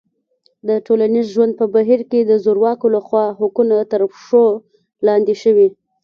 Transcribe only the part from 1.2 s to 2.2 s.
ژوند په بهیر کې